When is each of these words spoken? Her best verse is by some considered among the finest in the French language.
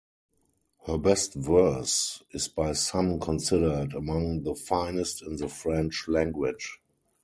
Her 0.87 0.97
best 0.97 1.35
verse 1.35 2.23
is 2.31 2.47
by 2.47 2.73
some 2.73 3.19
considered 3.19 3.93
among 3.93 4.41
the 4.41 4.55
finest 4.55 5.21
in 5.21 5.35
the 5.35 5.47
French 5.47 6.07
language. 6.07 6.81